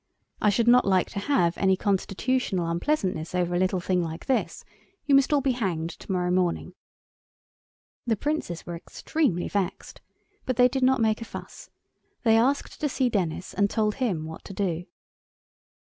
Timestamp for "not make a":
10.81-11.25